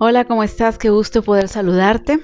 [0.00, 0.76] Hola, ¿cómo estás?
[0.76, 2.18] Qué gusto poder saludarte.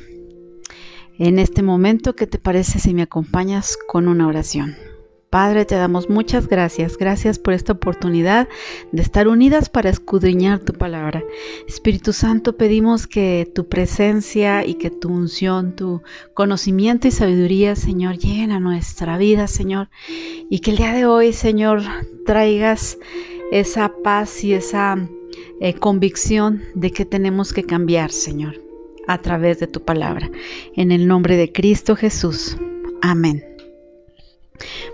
[1.20, 4.74] En este momento, ¿qué te parece si me acompañas con una oración?
[5.30, 6.98] Padre, te damos muchas gracias.
[6.98, 8.48] Gracias por esta oportunidad
[8.90, 11.22] de estar unidas para escudriñar tu palabra.
[11.68, 16.02] Espíritu Santo, pedimos que tu presencia y que tu unción, tu
[16.34, 19.90] conocimiento y sabiduría, Señor, lleguen a nuestra vida, Señor.
[20.08, 21.82] Y que el día de hoy, Señor,
[22.26, 22.98] traigas
[23.52, 24.96] esa paz y esa
[25.60, 28.60] eh, convicción de que tenemos que cambiar, Señor,
[29.06, 30.30] a través de tu palabra.
[30.74, 32.56] En el nombre de Cristo Jesús.
[33.02, 33.44] Amén.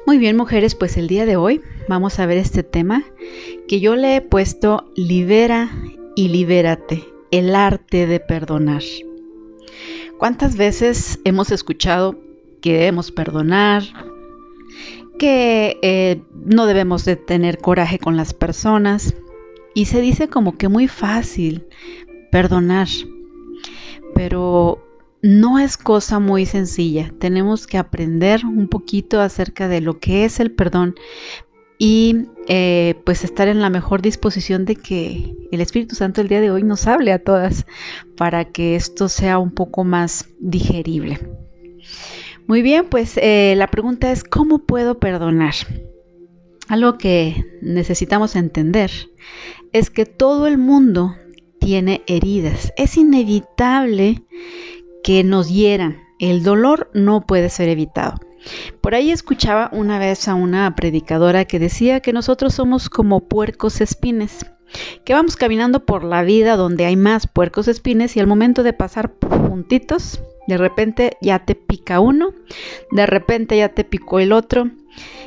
[0.07, 3.05] Muy bien, mujeres, pues el día de hoy vamos a ver este tema
[3.67, 5.71] que yo le he puesto Libera
[6.15, 8.83] y libérate, el arte de perdonar.
[10.19, 12.19] ¿Cuántas veces hemos escuchado
[12.61, 13.83] que debemos perdonar,
[15.19, 19.15] que eh, no debemos de tener coraje con las personas,
[19.77, 21.67] y se dice como que muy fácil
[22.33, 22.89] perdonar,
[24.15, 24.83] pero
[25.21, 27.13] no es cosa muy sencilla.
[27.19, 30.95] Tenemos que aprender un poquito acerca de lo que es el perdón
[31.79, 36.41] y eh, pues estar en la mejor disposición de que el Espíritu Santo el día
[36.41, 37.67] de hoy nos hable a todas
[38.17, 41.21] para que esto sea un poco más digerible.
[42.47, 45.55] Muy bien, pues eh, la pregunta es, ¿cómo puedo perdonar?
[46.69, 48.91] Algo que necesitamos entender
[49.73, 51.15] es que todo el mundo
[51.61, 52.73] tiene heridas.
[52.77, 54.23] Es inevitable
[55.05, 55.99] que nos hieran.
[56.19, 58.19] El dolor no puede ser evitado.
[58.81, 63.81] Por ahí escuchaba una vez a una predicadora que decía que nosotros somos como puercos
[63.81, 64.47] espines,
[65.05, 68.73] que vamos caminando por la vida donde hay más puercos espines y al momento de
[68.73, 72.33] pasar juntitos, de repente ya te pica uno,
[72.93, 74.71] de repente ya te picó el otro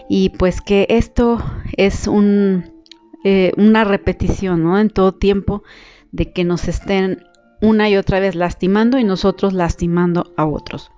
[0.10, 1.42] y pues que esto
[1.78, 2.80] es un
[3.24, 4.78] eh, una repetición.
[4.78, 5.64] En todo tiempo
[6.12, 7.24] de que nos estén
[7.62, 10.92] una y otra vez lastimando y nosotros lastimando a otros.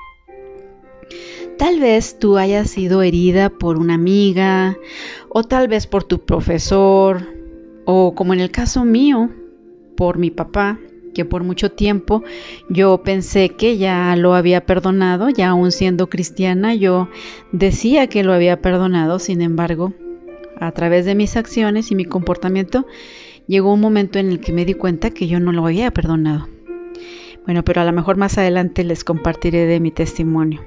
[1.58, 4.78] Tal vez tú hayas sido herida por una amiga
[5.30, 7.28] o tal vez por tu profesor
[7.86, 9.30] o como en el caso mío,
[9.98, 10.80] por mi papá,
[11.14, 12.24] que por mucho tiempo
[12.70, 17.10] yo pensé que ya lo había perdonado, ya aún siendo cristiana, yo
[17.52, 19.94] decía que lo había perdonado, sin embargo,
[20.60, 22.86] a través de mis acciones y mi comportamiento,
[23.48, 26.48] llegó un momento en el que me di cuenta que yo no lo había perdonado.
[27.46, 30.62] Bueno, pero a lo mejor más adelante les compartiré de mi testimonio.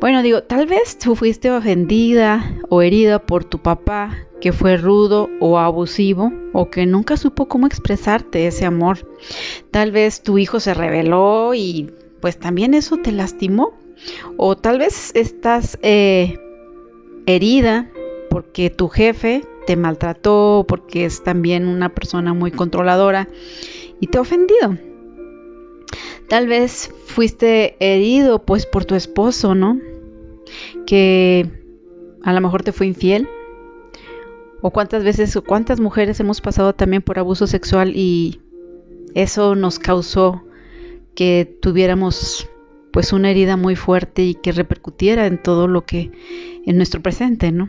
[0.00, 5.30] Bueno, digo, tal vez tú fuiste ofendida o herida por tu papá, que fue rudo
[5.40, 9.08] o abusivo, o que nunca supo cómo expresarte ese amor.
[9.70, 11.90] Tal vez tu hijo se rebeló y
[12.20, 13.72] pues también eso te lastimó.
[14.36, 16.38] O tal vez estás eh,
[17.26, 17.90] herida
[18.30, 23.28] porque tu jefe te maltrató, porque es también una persona muy controladora
[24.00, 24.76] y te ha ofendido.
[26.32, 29.78] Tal vez fuiste herido pues por tu esposo, ¿no?
[30.86, 31.46] Que
[32.22, 33.28] a lo mejor te fue infiel.
[34.62, 38.40] O cuántas veces o cuántas mujeres hemos pasado también por abuso sexual y
[39.14, 40.42] eso nos causó
[41.14, 42.48] que tuviéramos
[42.94, 46.12] pues una herida muy fuerte y que repercutiera en todo lo que
[46.64, 47.68] en nuestro presente, ¿no?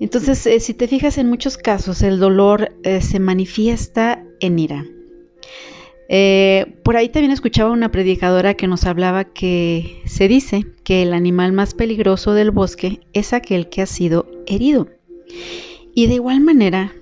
[0.00, 4.86] Entonces, eh, si te fijas en muchos casos, el dolor eh, se manifiesta en ira.
[6.08, 11.12] Eh, por ahí también escuchaba una predicadora que nos hablaba que se dice que el
[11.12, 14.88] animal más peligroso del bosque es aquel que ha sido herido.
[15.94, 16.92] Y de igual manera,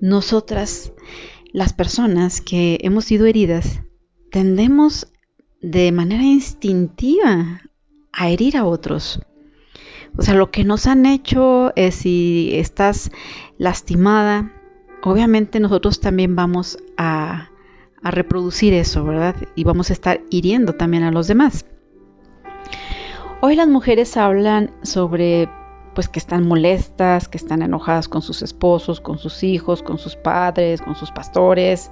[0.00, 0.92] nosotras,
[1.52, 3.80] las personas que hemos sido heridas,
[4.30, 5.08] tendemos
[5.60, 7.62] de manera instintiva
[8.12, 9.20] a herir a otros.
[10.16, 13.10] O sea, lo que nos han hecho si estás
[13.58, 14.52] lastimada,
[15.02, 17.50] obviamente nosotros también vamos a,
[18.02, 19.36] a reproducir eso, ¿verdad?
[19.54, 21.64] Y vamos a estar hiriendo también a los demás.
[23.40, 25.48] Hoy las mujeres hablan sobre
[25.94, 30.14] pues que están molestas, que están enojadas con sus esposos, con sus hijos, con sus
[30.14, 31.90] padres, con sus pastores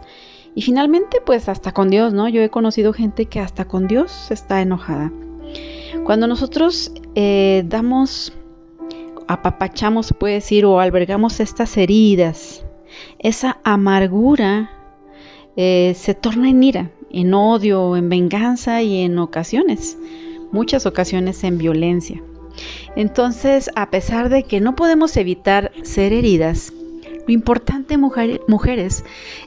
[0.54, 2.28] y finalmente pues hasta con Dios, ¿no?
[2.28, 5.10] Yo he conocido gente que hasta con Dios está enojada.
[6.04, 8.33] Cuando nosotros eh, damos,
[9.27, 12.65] apapachamos, puede decir, o albergamos estas heridas,
[13.18, 14.71] esa amargura
[15.56, 19.98] eh, se torna en ira, en odio, en venganza y en ocasiones,
[20.53, 22.22] muchas ocasiones en violencia.
[22.97, 26.72] Entonces, a pesar de que no podemos evitar ser heridas,
[27.27, 29.04] lo importante, mujeres,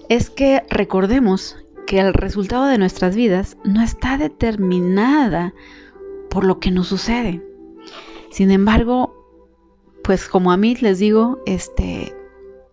[0.09, 1.55] es que recordemos
[1.85, 5.53] que el resultado de nuestras vidas no está determinada
[6.29, 7.41] por lo que nos sucede.
[8.31, 9.13] Sin embargo,
[10.03, 12.13] pues como a mí les digo, este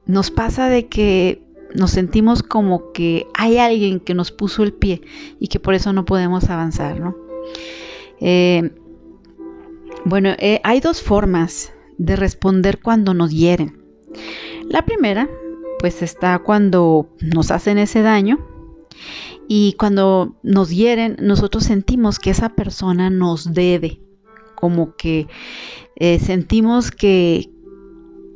[0.06, 1.44] nos pasa de que
[1.75, 5.03] nos sentimos como que hay alguien que nos puso el pie
[5.38, 7.17] y que por eso no podemos avanzar, ¿no?
[8.21, 8.71] Eh,
[10.05, 13.82] bueno, eh, hay dos formas de responder cuando nos hieren.
[14.69, 15.29] La primera,
[15.79, 18.38] pues está cuando nos hacen ese daño
[19.49, 24.00] y cuando nos hieren, nosotros sentimos que esa persona nos debe,
[24.55, 25.26] como que
[25.97, 27.50] eh, sentimos que,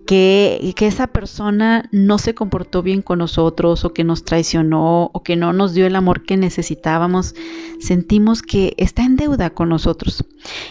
[0.08, 5.36] que, esa persona no se comportó bien con nosotros o que nos traicionó o que
[5.36, 7.34] no nos dio el amor que necesitábamos,
[7.78, 10.24] sentimos que está en deuda con nosotros.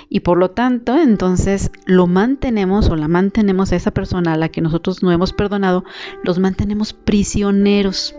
[0.10, 4.50] Y por lo tanto, entonces lo mantenemos o la mantenemos a esa persona a la
[4.50, 5.84] que nosotros no hemos perdonado,
[6.24, 8.16] los mantenemos prisioneros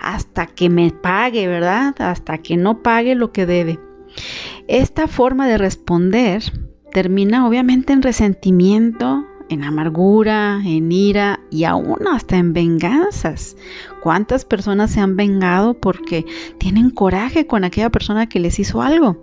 [0.00, 1.94] hasta que me pague, ¿verdad?
[1.98, 3.80] Hasta que no pague lo que debe.
[4.68, 6.42] Esta forma de responder
[6.92, 13.56] termina obviamente en resentimiento, en amargura, en ira y aún hasta en venganzas.
[14.02, 16.26] ¿Cuántas personas se han vengado porque
[16.58, 19.16] tienen coraje con aquella persona que les hizo algo?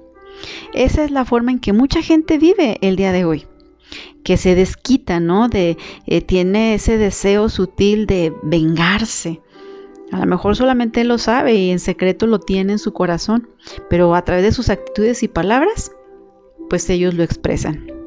[0.74, 3.48] Esa es la forma en que mucha gente vive el día de hoy
[4.24, 5.50] que se desquita, ¿no?
[5.50, 9.42] De eh, tiene ese deseo sutil de vengarse.
[10.12, 13.50] A lo mejor solamente lo sabe y en secreto lo tiene en su corazón,
[13.90, 15.92] pero a través de sus actitudes y palabras,
[16.70, 17.99] pues ellos lo expresan.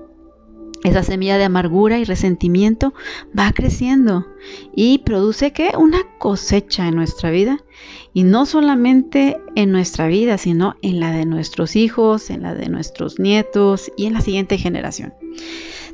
[0.84, 2.92] Esa semilla de amargura y resentimiento
[3.38, 4.26] va creciendo
[4.74, 7.60] y produce que una cosecha en nuestra vida
[8.12, 12.68] y no solamente en nuestra vida, sino en la de nuestros hijos, en la de
[12.68, 15.14] nuestros nietos y en la siguiente generación.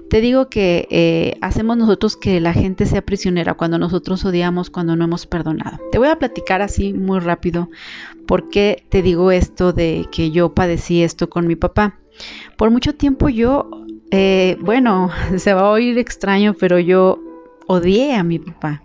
[0.09, 4.97] Te digo que eh, hacemos nosotros que la gente sea prisionera cuando nosotros odiamos, cuando
[4.97, 5.79] no hemos perdonado.
[5.93, 7.69] Te voy a platicar así muy rápido
[8.27, 11.99] por qué te digo esto de que yo padecí esto con mi papá.
[12.57, 13.69] Por mucho tiempo yo
[14.11, 17.19] eh, bueno, se va a oír extraño, pero yo
[17.67, 18.83] odié a mi papá.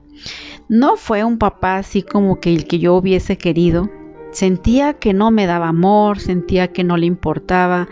[0.69, 3.89] No fue un papá así como que el que yo hubiese querido.
[4.31, 7.87] Sentía que no me daba amor, sentía que no le importaba,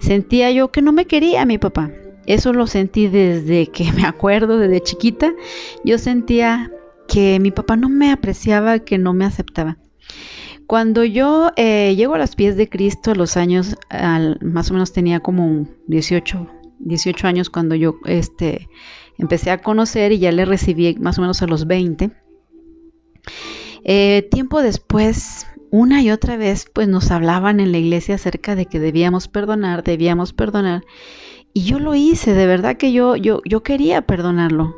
[0.00, 1.92] sentía yo que no me quería a mi papá.
[2.26, 5.32] Eso lo sentí desde que me acuerdo, desde chiquita.
[5.84, 6.70] Yo sentía
[7.06, 9.76] que mi papá no me apreciaba, que no me aceptaba.
[10.66, 13.76] Cuando yo eh, llego a los pies de Cristo, a los años,
[14.40, 16.48] más o menos tenía como 18,
[16.84, 18.68] 18 años cuando yo este,
[19.18, 22.10] empecé a conocer y ya le recibí más o menos a los 20.
[23.84, 28.66] Eh, tiempo después, una y otra vez, pues nos hablaban en la iglesia acerca de
[28.66, 30.84] que debíamos perdonar, debíamos perdonar.
[31.52, 34.76] Y yo lo hice, de verdad que yo, yo, yo quería perdonarlo.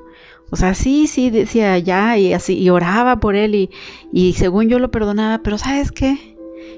[0.50, 3.70] O sea, sí, sí, decía ya y así, y oraba por él y,
[4.12, 6.35] y según yo lo perdonaba, pero ¿sabes qué?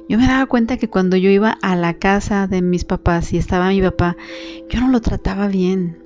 [0.09, 3.37] Yo me daba cuenta que cuando yo iba a la casa de mis papás y
[3.37, 4.17] estaba mi papá,
[4.71, 5.99] yo no lo trataba bien.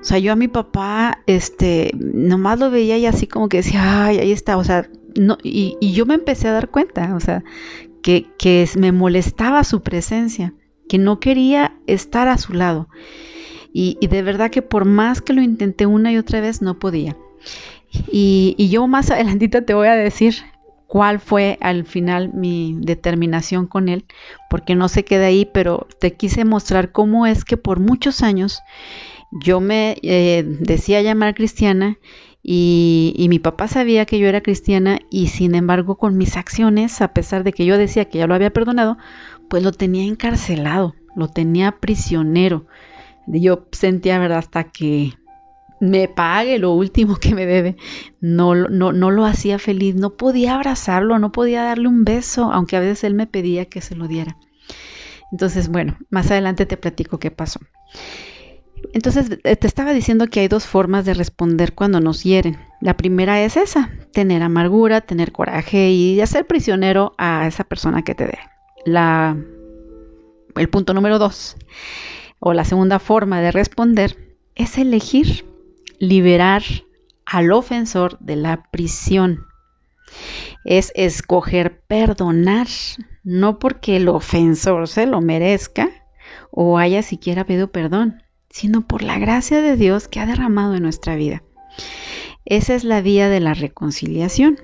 [0.00, 4.06] O sea, yo a mi papá, este, nomás lo veía y así como que decía,
[4.06, 7.42] ay, ahí está, o sea, no, y, yo me empecé a dar cuenta, o sea,
[8.02, 10.54] que, que me molestaba su presencia,
[10.88, 12.88] que no quería estar a su lado.
[13.72, 17.16] Y, de verdad que por más que lo intenté una y otra vez, no podía.
[18.10, 20.36] Y, y yo más adelantito te voy a decir
[20.88, 24.06] cuál fue al final mi determinación con él,
[24.50, 28.62] porque no se queda ahí, pero te quise mostrar cómo es que por muchos años
[29.30, 31.98] yo me eh, decía llamar cristiana
[32.42, 37.02] y, y, mi papá sabía que yo era cristiana y sin embargo con mis acciones,
[37.02, 38.96] a pesar de que yo decía que ya lo había perdonado,
[39.50, 42.66] pues lo tenía encarcelado, lo tenía prisionero.
[43.26, 44.38] Yo sentía, ¿verdad?
[44.38, 45.12] Hasta que
[45.80, 47.76] me pague lo último que me debe.
[48.20, 52.76] No, no, no lo hacía feliz, no podía abrazarlo, no podía darle un beso, aunque
[52.76, 54.36] a veces él me pedía que se lo diera.
[55.30, 57.60] Entonces, bueno, más adelante te platico qué pasó.
[58.92, 62.58] Entonces, eh, te estaba diciendo que hay dos formas de responder cuando nos hieren.
[62.80, 68.14] La primera es esa, tener amargura, tener coraje y hacer prisionero a esa persona que
[68.14, 68.38] te dé.
[68.86, 69.36] La,
[70.56, 71.56] el punto número dos,
[72.38, 74.16] o la segunda forma de responder,
[74.54, 75.44] es elegir
[75.98, 76.62] liberar
[77.24, 79.46] al ofensor de la prisión.
[80.64, 82.66] Es escoger perdonar,
[83.24, 85.90] no porque el ofensor se lo merezca
[86.50, 90.82] o haya siquiera pedido perdón, sino por la gracia de Dios que ha derramado en
[90.82, 91.42] nuestra vida.
[92.44, 94.58] Esa es la vía de la reconciliación.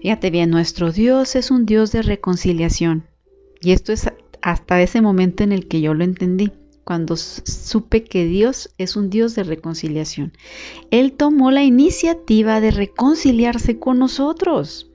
[0.00, 3.06] Fíjate bien, nuestro Dios es un Dios de reconciliación.
[3.60, 4.10] Y esto es
[4.42, 6.52] hasta ese momento en el que yo lo entendí
[6.84, 10.32] cuando supe que Dios es un Dios de reconciliación.
[10.90, 14.90] Él tomó la iniciativa de reconciliarse con nosotros.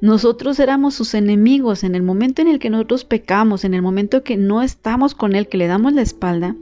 [0.00, 4.22] Nosotros éramos sus enemigos en el momento en el que nosotros pecamos, en el momento
[4.22, 6.56] que no estamos con Él, que le damos la espalda,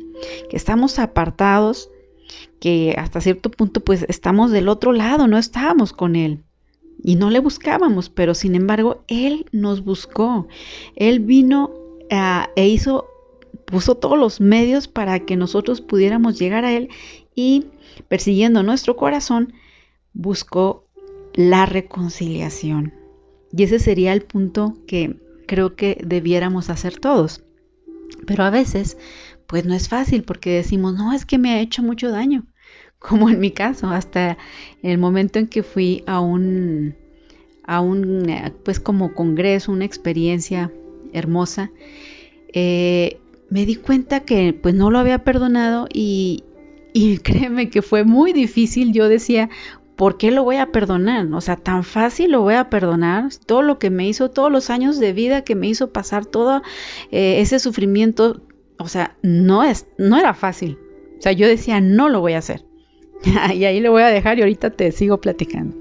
[0.51, 1.91] que estamos apartados,
[2.59, 6.43] que hasta cierto punto pues estamos del otro lado, no estábamos con Él.
[7.03, 10.49] y no le buscábamos, pero sin embargo Él nos buscó.
[10.97, 11.71] Él vino
[12.09, 13.07] e hizo,
[13.67, 16.89] puso todos los medios para que nosotros pudiéramos llegar a Él
[17.35, 17.67] y
[18.09, 19.53] persiguiendo nuestro corazón,
[20.15, 20.87] buscó
[21.35, 22.95] la reconciliación.
[23.53, 27.43] Y ese sería el punto que creo que debiéramos hacer todos.
[28.27, 28.97] Pero a veces,
[29.47, 32.47] pues no es fácil porque decimos, no, es que me ha hecho mucho daño
[32.99, 34.37] como en mi caso, hasta
[34.83, 36.95] el momento en que fui a un,
[37.65, 38.27] a un
[38.65, 40.73] pues como congreso, una experiencia
[41.13, 41.71] hermosa,
[42.53, 46.45] eh, me di cuenta que pues no lo había perdonado y,
[46.93, 48.93] y créeme que fue muy difícil.
[48.93, 49.51] Yo decía,
[49.97, 51.27] ¿por qué lo voy a perdonar?
[51.33, 53.31] O sea, tan fácil lo voy a perdonar.
[53.47, 56.63] Todo lo que me hizo, todos los años de vida que me hizo pasar todo
[57.11, 58.43] eh, ese sufrimiento,
[58.79, 60.79] o sea, no, es, no era fácil.
[61.19, 62.65] O sea, yo decía, no lo voy a hacer.
[63.55, 65.77] y ahí le voy a dejar y ahorita te sigo platicando.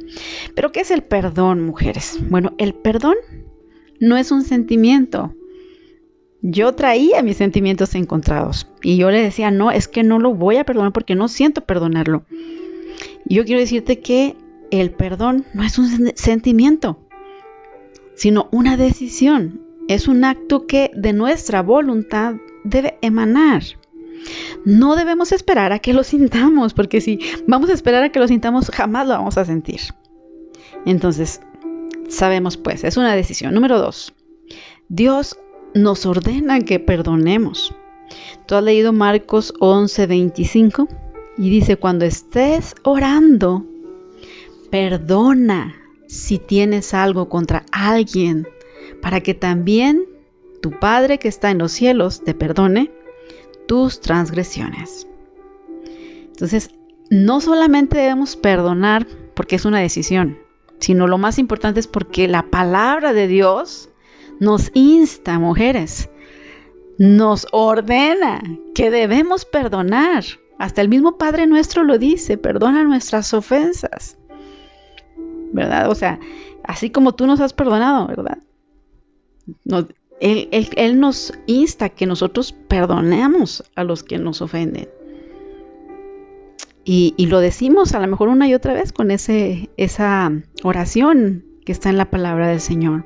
[0.56, 2.20] Pero ¿qué es el perdón, mujeres?
[2.30, 3.16] Bueno, el perdón
[4.00, 5.34] no es un sentimiento.
[6.42, 10.58] Yo traía mis sentimientos encontrados y yo le decía, no, es que no lo voy
[10.58, 12.24] a perdonar porque no siento perdonarlo.
[13.26, 14.36] Yo quiero decirte que
[14.72, 17.00] el perdón no es un sentimiento,
[18.16, 19.62] sino una decisión.
[19.88, 23.64] Es un acto que de nuestra voluntad debe emanar.
[24.66, 28.28] No debemos esperar a que lo sintamos, porque si vamos a esperar a que lo
[28.28, 29.82] sintamos, jamás lo vamos a sentir.
[30.86, 31.42] Entonces,
[32.08, 33.54] sabemos pues, es una decisión.
[33.54, 34.14] Número dos,
[34.90, 35.38] Dios
[35.76, 37.76] nos ordena que perdonemos.
[38.48, 40.88] Tú has leído Marcos 11, 25
[41.38, 43.66] y dice, cuando estés orando,
[44.72, 45.76] perdona
[46.08, 48.48] si tienes algo contra alguien,
[49.02, 50.06] para que también
[50.62, 52.92] tu Padre que está en los cielos te perdone
[53.68, 55.08] tus transgresiones.
[56.28, 56.72] Entonces,
[57.10, 60.38] no solamente debemos perdonar porque es una decisión,
[60.80, 63.90] sino lo más importante es porque la palabra de Dios
[64.40, 66.10] nos insta, mujeres,
[66.98, 68.42] nos ordena
[68.74, 70.24] que debemos perdonar.
[70.58, 74.18] Hasta el mismo Padre nuestro lo dice, perdona nuestras ofensas.
[75.52, 75.90] ¿Verdad?
[75.90, 76.20] O sea,
[76.64, 78.40] así como tú nos has perdonado, ¿verdad?
[80.20, 84.90] Él, nos insta que nosotros perdonemos a los que nos ofenden.
[86.88, 90.32] Y, lo decimos a lo mejor una y otra vez con ese, esa
[90.64, 93.06] oración que está en la palabra del Señor.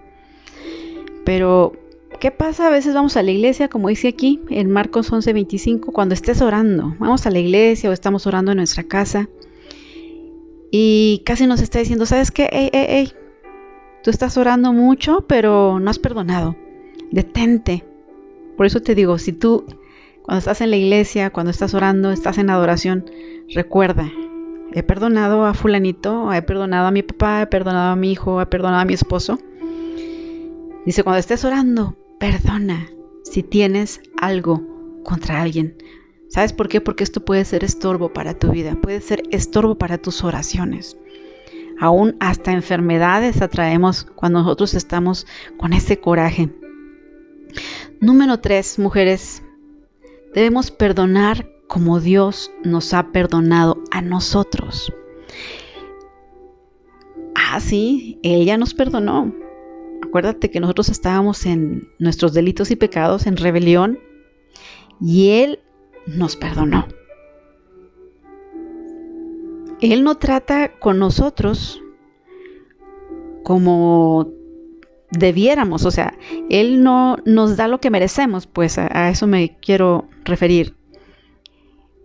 [1.26, 1.74] Pero,
[2.20, 2.68] ¿qué pasa?
[2.68, 6.96] A veces vamos a la iglesia, como dice aquí en Marcos 11:25, cuando estés orando.
[7.00, 9.30] Vamos a la iglesia o estamos orando en nuestra casa.
[10.72, 12.48] Y casi nos está diciendo, ¿sabes qué?
[12.52, 13.14] Ey, ey, ey,
[14.04, 16.56] tú estás orando mucho, pero no has perdonado
[17.12, 17.84] detente.
[18.58, 19.66] Por eso te digo, si tú
[20.24, 23.06] cuando estás en la iglesia, cuando estás orando, estás en adoración,
[23.54, 24.12] recuerda,
[24.74, 28.46] he perdonado a fulanito, he perdonado a mi papá, he perdonado a mi hijo, he
[28.46, 29.40] perdonado a mi esposo.
[30.86, 32.90] Dice, cuando estés orando, perdona
[33.24, 34.64] si tienes algo
[35.04, 35.76] contra alguien.
[36.30, 36.80] ¿Sabes por qué?
[36.80, 40.98] Porque esto puede ser estorbo para tu vida, puede ser estorbo para tus oraciones.
[41.80, 45.26] Aún hasta enfermedades atraemos cuando nosotros estamos
[45.58, 46.50] con ese coraje.
[48.00, 49.44] Número 3, mujeres.
[50.34, 54.94] Debemos perdonar como Dios nos ha perdonado a nosotros.
[57.34, 59.34] Ah, sí, ella nos perdonó.
[60.10, 64.00] Acuérdate que nosotros estábamos en nuestros delitos y pecados, en rebelión,
[65.00, 65.60] y Él
[66.08, 66.88] nos perdonó.
[69.82, 71.80] Él no trata con nosotros
[73.44, 74.32] como
[75.12, 76.18] debiéramos, o sea,
[76.50, 80.76] Él no nos da lo que merecemos, pues a, eso me quiero referir,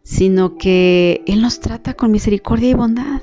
[0.02, 3.22] sino que Él nos trata con misericordia y bondad.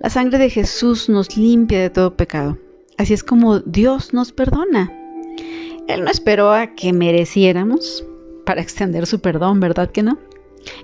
[0.00, 2.58] La sangre de Jesús nos limpia de todo pecado.
[2.98, 4.92] Así es como Dios nos perdona.
[5.86, 8.04] Él no esperó a que mereciéramos
[8.44, 10.18] para extender su perdón, ¿verdad que no?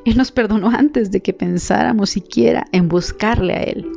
[0.07, 3.91] Él nos perdonó antes de que pensáramos siquiera en buscarle a Él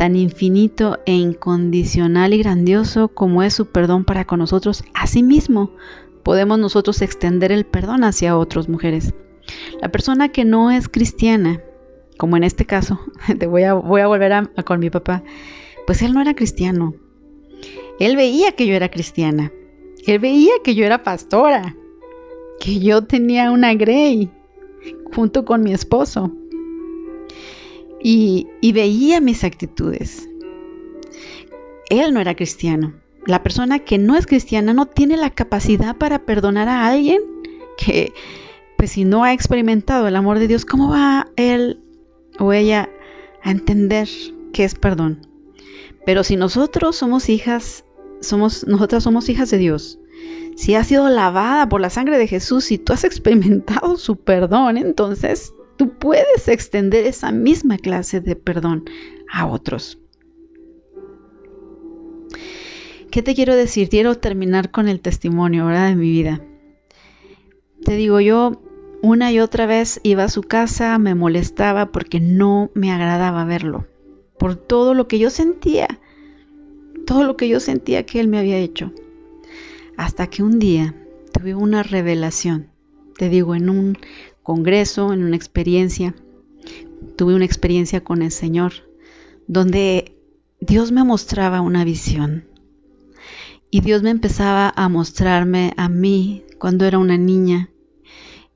[0.00, 5.72] tan infinito e incondicional y grandioso como es su perdón para con nosotros, asimismo
[6.22, 9.12] podemos nosotros extender el perdón hacia otras mujeres.
[9.82, 11.60] La persona que no es cristiana,
[12.16, 12.98] como en este caso,
[13.38, 15.22] te voy a, voy a volver a, con mi papá,
[15.86, 16.94] pues él no era cristiano.
[18.00, 19.52] Él veía que yo era cristiana.
[20.06, 21.76] Él veía que yo era pastora,
[22.58, 24.30] que yo tenía una Grey
[25.14, 26.32] junto con mi esposo
[28.02, 30.28] y, veía mis actitudes.
[31.90, 32.94] Él no era cristiano.
[33.26, 37.20] La persona que no es cristiana no tiene la capacidad para perdonar a alguien
[37.76, 38.14] que,
[38.78, 41.82] pues si no ha experimentado el amor de Dios, ¿cómo va él
[42.38, 42.88] o ella
[43.42, 44.08] a entender
[44.54, 45.26] qué es perdón?
[46.06, 47.84] Pero si nosotros somos hijas,
[48.20, 49.98] somos, nosotras somos hijas de Dios,
[50.56, 54.76] si has sido lavada por la sangre de Jesús y tú has experimentado su perdón,
[54.76, 58.84] entonces tú puedes extender esa misma clase de perdón
[59.32, 59.98] a otros.
[63.10, 63.88] ¿Qué te quiero decir?
[63.88, 65.88] Quiero terminar con el testimonio, ¿verdad?
[65.88, 66.44] De mi vida.
[67.82, 68.62] Te digo, yo
[69.02, 73.86] una y otra vez iba a su casa, me molestaba porque no me agradaba verlo,
[74.38, 75.88] por todo lo que yo sentía,
[77.10, 78.92] todo lo que yo sentía que él me había hecho.
[79.96, 80.94] Hasta que un día
[81.32, 82.68] tuve una revelación,
[83.18, 83.98] te digo, en un
[84.44, 86.14] congreso, en una experiencia,
[87.16, 88.74] tuve una experiencia con el Señor,
[89.48, 90.14] donde
[90.60, 92.44] Dios me mostraba una visión.
[93.72, 97.70] Y Dios me empezaba a mostrarme a mí cuando era una niña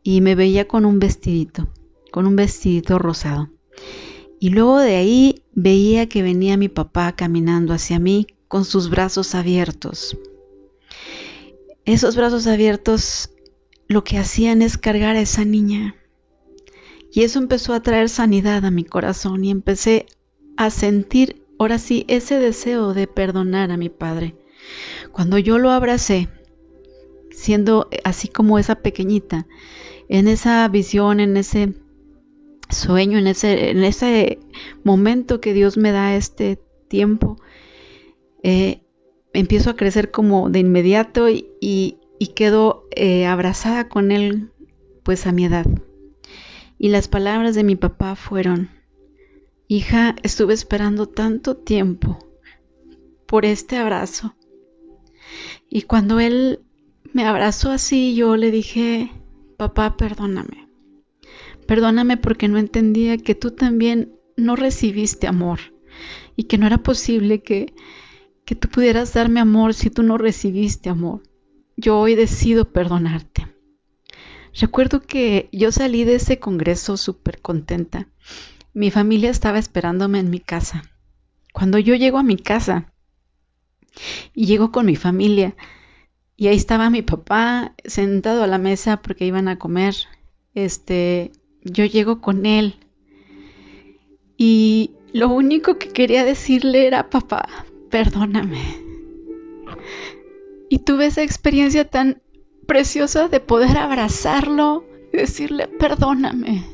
[0.04, 1.70] y me veía con un vestidito,
[2.12, 3.50] con un vestidito rosado.
[4.38, 9.34] Y luego de ahí veía que venía mi papá caminando hacia mí con sus brazos
[9.34, 10.16] abiertos.
[11.84, 13.30] Esos brazos abiertos
[13.88, 15.96] lo que hacían es cargar a esa niña.
[17.10, 20.06] Y eso empezó a traer sanidad a mi corazón y empecé
[20.56, 24.36] a sentir, ahora sí, ese deseo de perdonar a mi padre.
[25.10, 26.28] Cuando yo lo abracé,
[27.32, 29.48] siendo así como esa pequeñita,
[30.08, 31.72] en esa visión, en ese
[32.70, 34.38] sueño, en ese, en ese
[34.84, 37.36] momento que Dios me da este tiempo,
[38.44, 38.82] eh,
[39.32, 41.98] empiezo a crecer como de inmediato y, y,
[42.36, 44.50] quedo eh, abrazada con Él
[45.02, 45.66] pues a mi edad.
[46.78, 48.70] Y las palabras de mi papá fueron,
[49.66, 52.18] hija, estuve esperando tanto tiempo
[53.26, 54.34] por este abrazo
[55.68, 56.60] y cuando él
[57.12, 59.10] me abrazó así, yo le dije,
[59.56, 60.68] papá, perdóname.
[61.66, 65.58] Perdóname porque no entendía que tú también no recibiste amor
[66.36, 67.74] y que no era posible que,
[68.44, 71.22] que tú pudieras darme amor si tú no recibiste amor.
[71.76, 73.48] Yo hoy decido perdonarte.
[74.52, 78.08] Recuerdo que yo salí de ese congreso súper contenta.
[78.72, 80.82] Mi familia estaba esperándome en mi casa.
[81.52, 82.94] Cuando yo llego a mi casa,
[84.34, 85.54] y llego con mi familia
[86.36, 89.94] y ahí estaba mi papá sentado a la mesa porque iban a comer.
[90.54, 92.76] Este, yo llego con él
[94.36, 97.46] y lo único que quería decirle era, papá,
[97.90, 98.60] perdóname.
[100.68, 102.22] Y tuve esa experiencia tan
[102.66, 106.64] preciosa de poder abrazarlo y decirle, perdóname.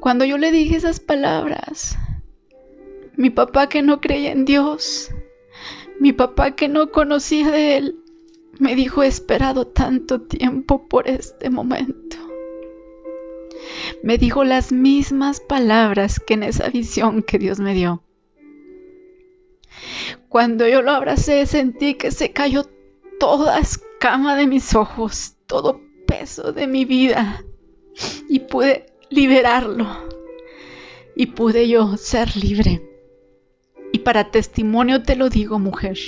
[0.00, 1.96] Cuando yo le dije esas palabras,
[3.16, 5.10] mi papá que no creía en Dios,
[6.00, 8.02] mi papá que no conocía de él
[8.58, 12.16] me dijo he esperado tanto tiempo por este momento.
[14.02, 18.02] Me dijo las mismas palabras que en esa visión que Dios me dio.
[20.28, 22.64] Cuando yo lo abracé sentí que se cayó
[23.18, 27.44] toda escama de mis ojos, todo peso de mi vida
[28.28, 29.86] y pude liberarlo
[31.14, 32.88] y pude yo ser libre.
[33.92, 35.98] Y para testimonio te lo digo, mujer,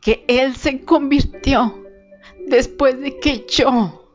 [0.00, 1.84] que Él se convirtió
[2.46, 4.14] después de que yo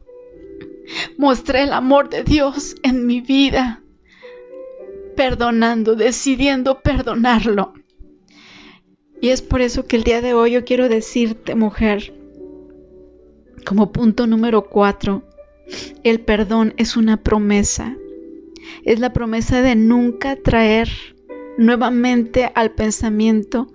[1.17, 3.83] mostré el amor de Dios en mi vida,
[5.15, 7.73] perdonando, decidiendo perdonarlo.
[9.23, 12.13] Y es por eso que el día de hoy yo quiero decirte, mujer,
[13.65, 15.23] como punto número cuatro,
[16.03, 17.95] el perdón es una promesa.
[18.83, 20.89] Es la promesa de nunca traer
[21.57, 23.71] nuevamente al pensamiento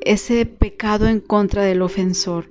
[0.00, 2.46] ese pecado en contra del ofensor.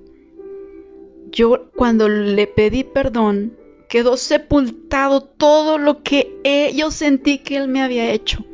[1.32, 3.58] Yo cuando le pedí perdón,
[3.90, 8.46] quedó sepultado todo lo que yo sentí que él me había hecho.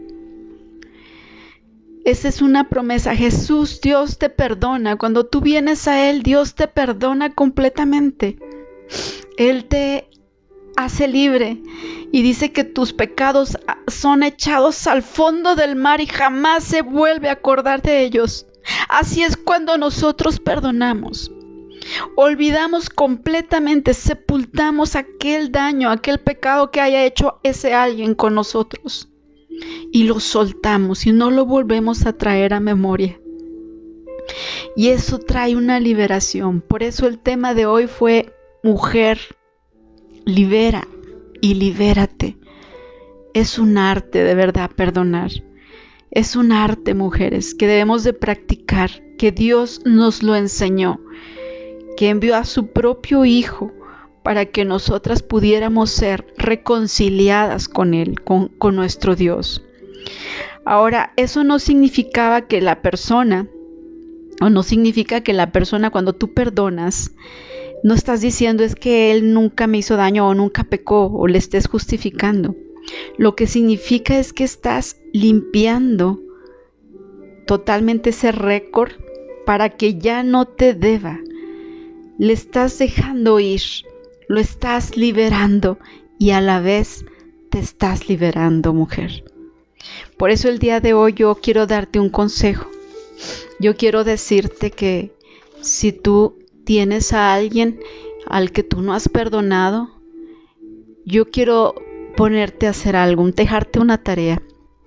[2.08, 3.14] Esa es una promesa.
[3.18, 4.96] Jesús, Dios te perdona.
[4.96, 8.40] Cuando tú vienes a Él, Dios te perdona completamente.
[9.36, 10.10] Él te
[10.78, 11.62] hace libre
[12.14, 17.28] y dice que tus pecados son echados al fondo del mar y jamás se vuelve
[17.28, 18.46] a acordar de ellos.
[18.88, 21.34] Así es cuando nosotros perdonamos.
[22.16, 29.10] Olvidamos completamente, sepultamos aquel daño, aquel pecado que haya hecho ese alguien con nosotros.
[29.92, 33.20] Y lo soltamos y no lo volvemos a traer a memoria.
[34.76, 36.62] Y eso trae una liberación.
[36.62, 39.20] Por eso el tema de hoy fue mujer,
[40.26, 40.88] libera
[41.42, 42.38] y libérate.
[43.34, 45.32] Es un arte de verdad perdonar.
[46.12, 51.02] Es un arte, mujeres, que debemos de practicar, que Dios nos lo enseñó,
[51.98, 53.74] que envió a su propio Hijo
[54.24, 59.67] para que nosotras pudiéramos ser reconciliadas con Él, con, con nuestro Dios.
[60.66, 63.48] Ahora, eso no significaba que la persona,
[64.42, 67.12] o no significa que la persona cuando tú perdonas,
[67.84, 71.38] no estás diciendo es que él nunca me hizo daño o nunca pecó o le
[71.38, 72.56] estés justificando.
[73.18, 76.20] Lo que significa es que estás limpiando
[77.46, 78.92] totalmente ese récord
[79.46, 81.20] para que ya no te deba.
[82.18, 83.62] Le estás dejando ir,
[84.28, 85.78] lo estás liberando
[86.20, 87.06] y a la vez
[87.50, 89.24] te estás liberando, mujer.
[90.18, 92.70] Por eso el día de hoy yo quiero darte un consejo.
[93.60, 95.12] Yo quiero decirte que
[95.62, 97.80] si tú tienes a alguien
[98.28, 99.90] al que tú no has perdonado,
[101.06, 101.76] yo quiero
[102.16, 104.42] ponerte a hacer algo, dejarte una tarea.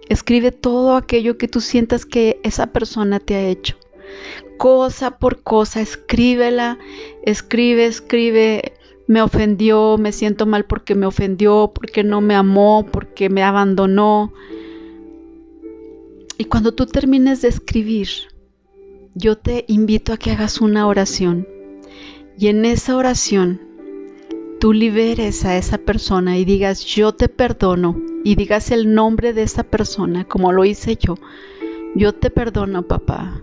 [0.09, 3.77] Escribe todo aquello que tú sientas que esa persona te ha hecho.
[4.59, 6.79] Cosa por cosa, escríbela,
[7.23, 8.75] escribe, escribe.
[9.07, 14.33] Me ofendió, me siento mal porque me ofendió, porque no me amó, porque me abandonó.
[16.41, 18.09] Y cuando tú termines de escribir,
[19.15, 21.47] yo te invito a que hagas una oración
[22.39, 23.61] y en esa oración
[24.59, 29.43] tú liberes a esa persona y digas, yo te perdono, y digas el nombre de
[29.43, 31.17] esa persona, como lo hice yo.
[31.95, 33.43] Yo te perdono, papá,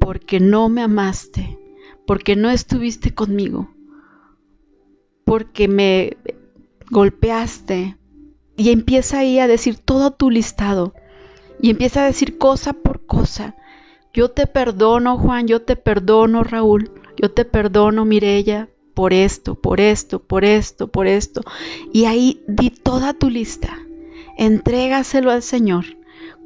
[0.00, 1.58] porque no me amaste,
[2.06, 3.74] porque no estuviste conmigo,
[5.26, 6.16] porque me
[6.90, 7.98] golpeaste.
[8.56, 10.94] Y empieza ahí a decir todo tu listado.
[11.62, 13.56] Y empieza a decir cosa por cosa.
[14.12, 19.78] Yo te perdono, Juan, yo te perdono, Raúl yo te perdono, Mirella, por esto, por
[19.78, 21.42] esto, por esto, por esto.
[21.92, 23.78] Y ahí di toda tu lista.
[24.38, 25.84] Entrégaselo al Señor.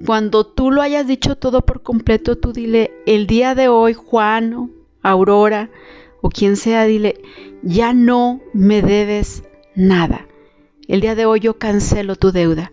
[0.05, 4.73] Cuando tú lo hayas dicho todo por completo, tú dile, el día de hoy, Juan,
[5.01, 5.71] Aurora
[6.21, 7.21] o quien sea, dile,
[7.63, 9.45] ya no me debes
[9.77, 10.27] nada.
[10.89, 12.73] El día de hoy yo cancelo tu deuda.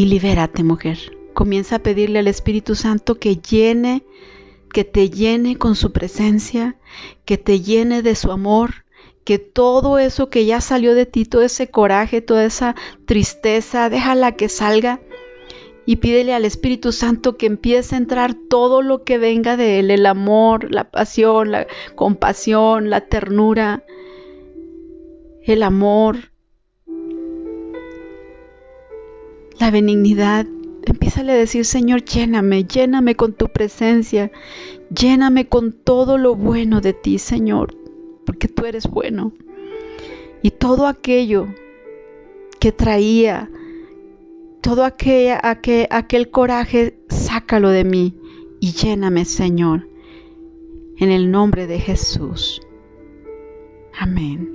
[0.00, 0.96] Y libérate, mujer.
[1.34, 4.02] Comienza a pedirle al Espíritu Santo que llene
[4.72, 6.76] que te llene con su presencia,
[7.26, 8.86] que te llene de su amor,
[9.24, 14.36] que todo eso que ya salió de ti, todo ese coraje, toda esa tristeza, déjala
[14.36, 15.02] que salga
[15.84, 19.90] y pídele al Espíritu Santo que empiece a entrar todo lo que venga de Él,
[19.90, 23.84] el amor, la pasión, la compasión, la ternura,
[25.42, 26.29] el amor,
[29.60, 30.46] la benignidad,
[30.82, 34.32] Empieza a decir, Señor, lléname, lléname con tu presencia,
[34.88, 37.76] lléname con todo lo bueno de ti, Señor,
[38.24, 39.32] porque tú eres bueno.
[40.42, 41.48] Y todo aquello
[42.58, 43.50] que traía,
[44.62, 45.36] todo aquel,
[45.90, 48.14] aquel coraje, sácalo de mí
[48.58, 49.86] y lléname, Señor,
[50.96, 52.62] en el nombre de Jesús.
[53.98, 54.50] Amén.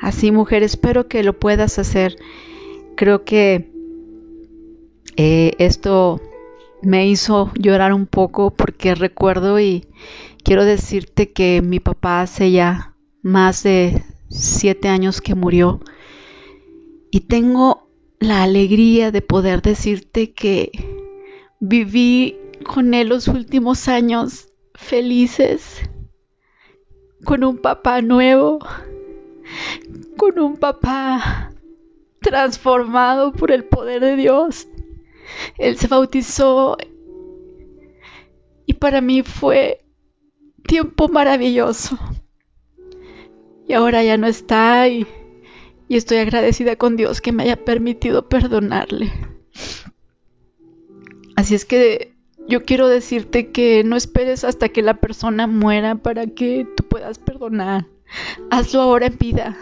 [0.00, 2.16] Así, mujer, espero que lo puedas hacer.
[2.96, 3.75] Creo que
[5.16, 6.20] eh, esto
[6.82, 9.86] me hizo llorar un poco porque recuerdo y
[10.44, 15.80] quiero decirte que mi papá hace ya más de siete años que murió
[17.10, 20.70] y tengo la alegría de poder decirte que
[21.60, 25.80] viví con él los últimos años felices,
[27.24, 28.58] con un papá nuevo,
[30.16, 31.52] con un papá
[32.20, 34.68] transformado por el poder de Dios.
[35.58, 36.76] Él se bautizó
[38.66, 39.84] y para mí fue
[40.66, 41.98] tiempo maravilloso.
[43.68, 45.06] Y ahora ya no está y,
[45.88, 49.12] y estoy agradecida con Dios que me haya permitido perdonarle.
[51.36, 52.16] Así es que
[52.48, 57.18] yo quiero decirte que no esperes hasta que la persona muera para que tú puedas
[57.18, 57.86] perdonar.
[58.50, 59.56] Hazlo ahora en vida.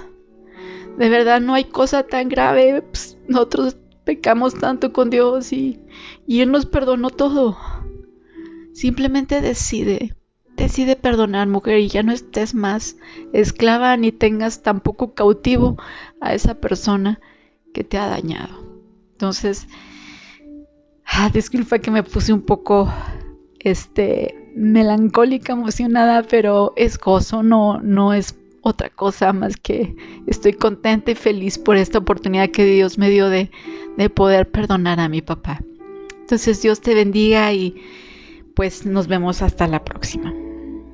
[0.98, 2.82] De verdad no hay cosa tan grave.
[2.82, 5.80] Pues, nosotros pecamos tanto con Dios y,
[6.28, 7.56] Él nos perdonó todo.
[8.72, 10.14] Simplemente decide,
[10.56, 12.96] decide perdonar, mujer, y ya no estés más
[13.32, 15.76] esclava ni tengas tampoco cautivo
[16.20, 17.20] a esa persona
[17.72, 18.64] que te ha dañado.
[19.12, 19.66] Entonces,
[21.06, 22.92] ah, disculpa que me puse un poco
[23.60, 29.94] este melancólica, emocionada, pero es gozo, no, no es otra cosa más que
[30.26, 33.50] estoy contenta y feliz por esta oportunidad que Dios me dio de,
[33.96, 35.60] de poder perdonar a mi papá.
[36.20, 37.76] Entonces Dios te bendiga y
[38.56, 40.32] pues nos vemos hasta la próxima.